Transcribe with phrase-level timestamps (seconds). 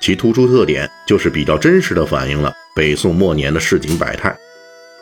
[0.00, 4.36] 其突出特点就是比较真实的反映了北宋末年的市井百态。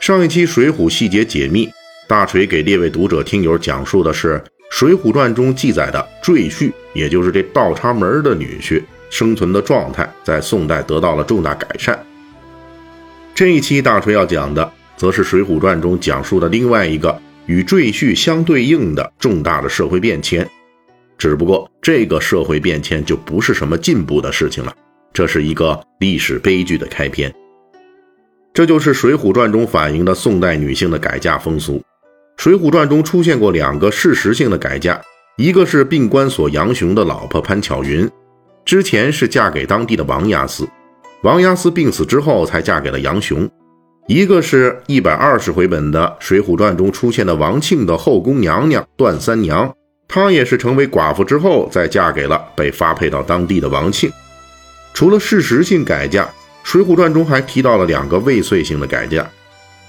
[0.00, 1.66] 上一期《水浒细节解密》，
[2.06, 4.34] 大锤给列位读者听友讲述的是
[4.70, 11.98] 《水浒传》中记载的赘婿，也就是这倒插门的女婿生存的状态，在宋代得到了重大改善。
[13.34, 20.48] 这一期大锤要讲的，则是《水浒传》中讲述的另外一个与赘婿相对应的重大的社会变迁。
[21.18, 24.72] 只不过，这个社会变迁就不是什么进步的事情了，
[25.12, 27.34] 这是一个历史悲剧的开篇。
[28.54, 31.74] 这就是《水浒传》中反映的宋代女性的改嫁风俗。
[32.36, 35.00] 《水浒传》中出现过两个事实性的改嫁，
[35.36, 38.08] 一个是病关索杨雄的老婆潘巧云，
[38.64, 40.68] 之前是嫁给当地的王押司，
[41.22, 43.44] 王押司病死之后才嫁给了杨雄；
[44.06, 49.72] 一个是一百二十回本的《水浒传》中出现的王庆的后宫娘娘段三娘。
[50.08, 54.10] 她也是成为寡妇之后，再嫁给了被发配到当地的王庆。
[54.94, 56.24] 除了事实性改嫁，
[56.64, 59.30] 《水浒传》中还提到了两个未遂性的改嫁，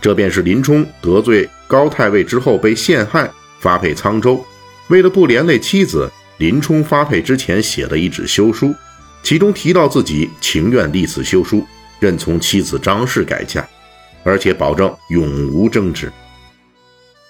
[0.00, 3.30] 这便是林冲得罪高太尉之后被陷害，
[3.60, 4.44] 发配沧州。
[4.88, 8.74] 为了不连累妻子，林冲发配之前写了一纸休书，
[9.22, 11.64] 其中提到自己情愿立此休书，
[12.00, 13.66] 认从妻子张氏改嫁，
[14.24, 16.10] 而且保证永无争执。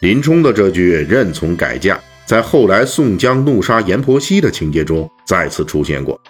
[0.00, 2.00] 林冲的这句认从改嫁。
[2.28, 6.20] 在后来宋江怒杀阎婆惜的情节中再次出现过。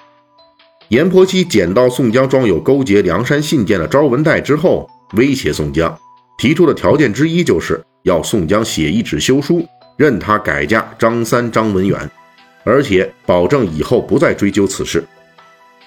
[0.91, 5.99] 阎婆惜捡到宋江装有勾结梁山信件的招文袋之后，威胁宋江，
[6.39, 12.09] 提出的条件之一就是要宋江写一纸休书，任他改嫁张三张文远，
[12.63, 15.05] 而且保证以后不再追究此事。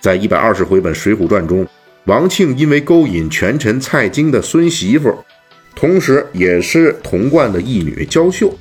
[0.02, 1.66] 在一百二十回本《水浒传》中，
[2.04, 5.16] 王庆因为勾引权臣蔡京的孙媳妇，
[5.74, 8.54] 同时也是童贯的义女焦秀。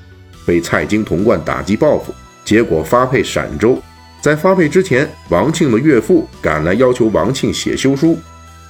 [0.47, 2.15] 被蔡京、童贯打击报复，
[2.45, 3.81] 结果发配陕州。
[4.21, 8.19] 在发配之前，王庆的岳父赶来要求王庆写休书，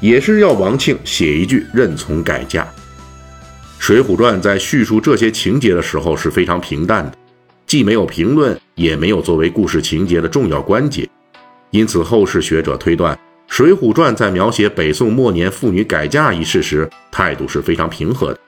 [0.01, 2.63] 也是要王庆写一句认从改嫁。
[3.79, 7.13] 《水浒传》在叙述这些情节的时候是非常平淡的，
[7.67, 11.09] 既没有评论，也没有作为故事情节的重要关节。
[11.71, 13.15] 因此，后世学者推断，
[13.49, 18.41] 《水浒传》在描写北宋末年妇女改嫁一事时，态度是非常平和的。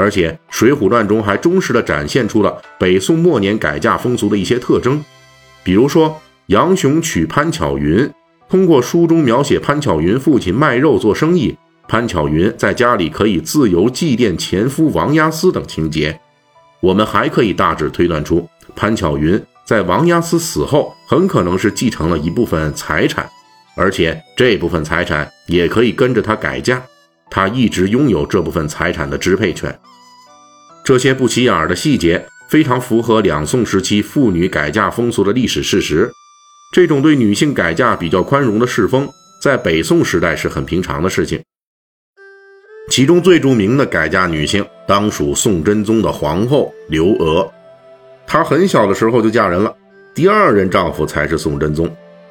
[0.00, 5.04] 而且，《水浒传》中还忠实地展现出了北宋末年改嫁风俗的一些特征，
[5.62, 8.10] 比如说杨雄娶潘巧云，
[8.48, 11.54] 通过书中描写潘巧云父亲卖肉做生意，
[11.86, 16.18] 潘巧云在家里可以自由祭奠前夫王押司等情节，
[16.80, 23.28] 我们还可以大致推断出潘巧云在王押司死后很可能是继承了一部分财产，
[23.76, 26.82] 而且这部分财产也可以跟着他改嫁，
[27.30, 29.78] 他一直拥有这部分财产的支配权。
[30.84, 36.10] 这些不起眼的细节非常符合两宋时期妇女改嫁风俗的历史事实。
[36.72, 39.08] 这种对女性改嫁比较宽容的世风，
[39.42, 41.40] 在北宋时代是很平常的事情。
[42.88, 47.48] 其中最著名的改嫁女性，当属宋真宗的皇后刘娥。
[48.26, 49.72] 她很小的时候就嫁人了，
[50.14, 51.88] 第二任丈夫才是宋真宗。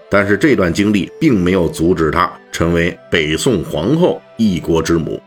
[0.10, 5.22] 但是这段经历并没有阻止她成为北宋皇后、一国之母。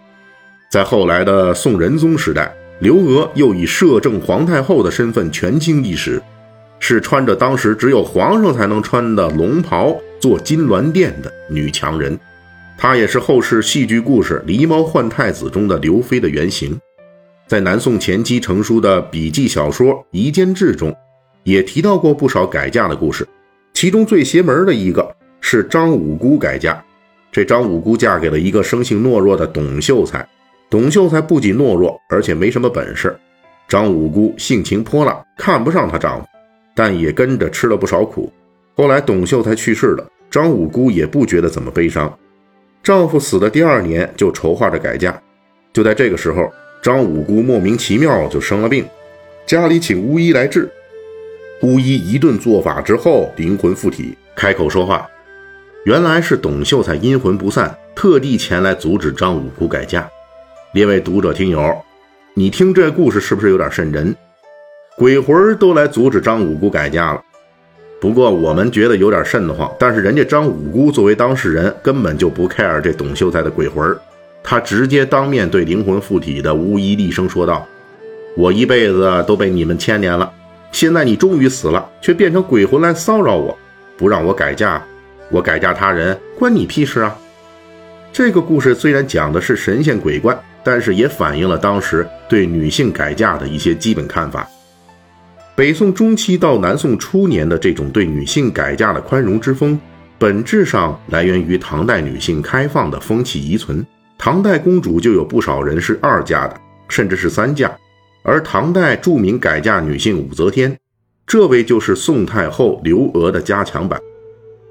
[0.70, 2.54] 在后来的宋仁宗时代。
[2.80, 6.20] 刘娥又以摄政皇太后的身份权倾一时，
[6.80, 12.18] 是穿着当时只有皇上才能穿的龙袍做金銮殿的女强人。
[12.76, 16.76] 她也是后世戏剧故事《狸猫换太子》中的刘妃的原型。
[17.46, 20.92] 在南宋前期成书的笔记小说《夷坚志》中，
[21.44, 23.26] 也提到过不少改嫁的故事。
[23.74, 26.82] 其中最邪门的一个是张五姑改嫁。
[27.30, 30.26] 这张五姑嫁给了一个生性懦弱的董秀才。
[30.72, 33.14] 董秀才不仅懦弱，而且没什么本事。
[33.68, 36.26] 张五姑性情泼辣，看不上她丈夫，
[36.74, 38.32] 但也跟着吃了不少苦。
[38.74, 42.10] 后来董秀才去世了，张五姑也不觉得怎么悲伤。
[42.82, 45.14] 丈夫死的第二年，就筹划着改嫁。
[45.74, 46.50] 就在这个时候，
[46.82, 48.86] 张五姑莫名其妙就生了病，
[49.44, 50.66] 家里请巫医来治。
[51.60, 55.06] 巫医一顿做法之后，灵魂附体，开口说话。
[55.84, 60.08] 原来是董秀才阴魂不散，特地前来阻止张五姑改嫁。
[60.72, 61.76] 列位读者听友，
[62.32, 64.16] 你听这故事是不是有点瘆人？
[64.96, 67.22] 鬼魂都来阻止张五姑改嫁了。
[68.00, 69.70] 不过我们觉得有点瘆得慌。
[69.78, 73.94] 但是人家张五姑作为当事人，根本就不 care 这董秀才的鬼魂，
[74.42, 77.68] 他直接当面对灵魂附体的巫医厉声说道
[78.34, 80.32] ：“我一辈子都被你们牵连了，
[80.72, 83.54] 现在你终于死了，却变成鬼魂来骚扰我，
[83.98, 84.82] 不让我改嫁，
[85.30, 87.14] 我改嫁他人关你屁事啊！”
[88.10, 94.48] 这个故事虽然讲的是神仙鬼怪，但是也反映了当时对女性改嫁的一些基本看法。
[95.54, 99.78] 北宋中期到南宋初年的这种对女性改嫁的宽容之风，
[100.18, 103.84] 本质上来源于唐代女性开放的风气遗存。
[104.16, 106.56] 唐代公主就有不少人是二嫁的，
[106.88, 107.70] 甚至是三嫁。
[108.22, 110.78] 而唐代著名改嫁女性武则天，
[111.26, 114.00] 这位就是宋太后刘娥的加强版。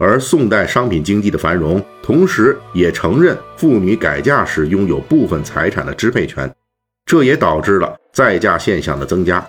[0.01, 6.51] 而宋代商品经济的繁荣，同时也承认妇女改嫁时拥有部分财产的支配权，
[7.05, 9.47] 这也导致了再嫁现象的增加。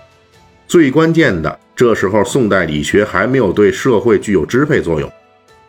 [0.67, 5.11] 最关键的，这时候宋代理学还没有对社会具有支配作用，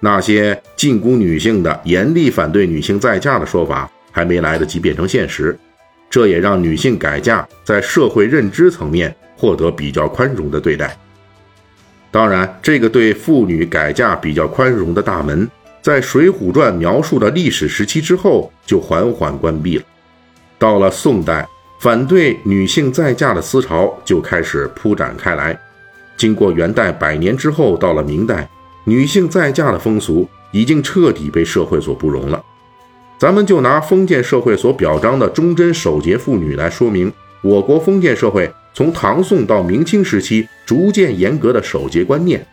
[0.02, 5.58] 那些禁锢女性的、严厉反对女性再嫁的说法还没来得及变成现实，
[6.10, 10.94] 这也让女性改嫁在社会认知层面获得比较宽容的对待。
[12.14, 15.50] 当然，这个对妇女改嫁比较宽容的大门，
[15.82, 19.84] 在《水浒传》描述的历史时期之后就缓缓关闭了。
[20.60, 21.44] 到了宋代，
[21.80, 25.60] 反对女性再嫁的思潮就开始铺展开来。
[26.16, 28.48] 经过元代百年之后，到了明代，
[28.84, 32.40] 女性再嫁的风俗已经彻底被社会所不容了。
[33.18, 37.12] 咱们就拿封建社会所表彰的忠贞守节妇女来说明，
[37.42, 38.54] 我国封建社会。
[38.74, 42.44] 从唐宋到明清时期，逐渐严格的守节观念，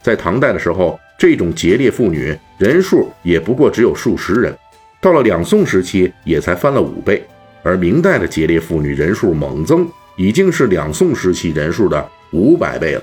[0.00, 4.56] 在唐代的时候，这种节烈妇女人数也不过只有数十人，
[5.00, 7.26] 到了两宋时期，也才翻了五倍，
[7.62, 13.02] 而明代的节烈妇女人数猛增，已经是两宋时期人数的五百倍了。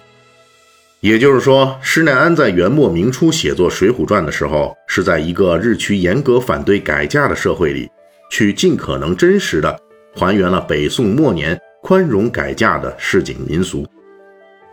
[1.01, 7.89] 也就是说，施耐庵在元末明初写作《水浒传》的时候，是在一个日趋严格反对改嫁的社会里，
[8.31, 9.77] 去尽可能真实的
[10.16, 11.59] 还原了北宋末年。
[11.83, 13.85] 宽容改嫁的市井民俗，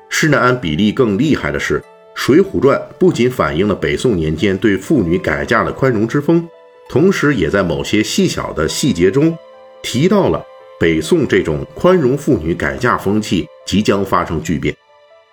[0.08, 1.80] 施耐庵比例更厉害的是，
[2.14, 6.48] 《水浒传》不仅反映了北宋年间对妇女改嫁的宽容之风，
[6.88, 9.36] 同时也在某些细小的细节中
[9.82, 10.40] 提到了
[10.78, 14.72] 北宋这种宽容妇女改嫁风气即将发生巨变。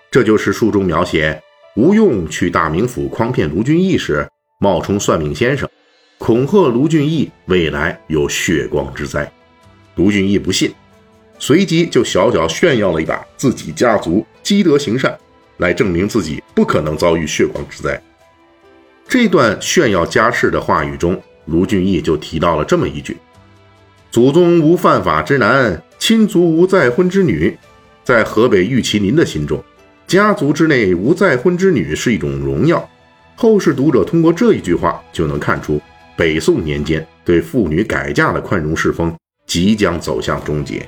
[0.09, 1.39] 这就是书中描写
[1.75, 4.27] 吴用去大名府诓骗卢俊义时，
[4.59, 5.69] 冒充算命先生，
[6.18, 9.31] 恐吓卢俊义未来有血光之灾。
[9.94, 10.74] 卢俊义不信。
[11.39, 15.18] 随即就小小炫耀了一把自己家族积德行善，
[15.57, 18.01] 来证明自己不可能遭遇血光之灾。
[19.07, 23.16] 这段炫耀家世的话语中，卢俊义就提到了这么一句
[24.12, 27.57] ：“祖宗无犯法之男，亲族无再婚之女。”
[28.04, 29.62] 在河北玉麒麟的心中，
[30.07, 32.89] 家族之内无再婚之女是一种荣耀。
[33.36, 35.80] 后世读者通过这一句话就能看出，
[36.16, 39.13] 北宋年间对妇女改嫁的宽容世风
[39.45, 40.88] 即将走向终结。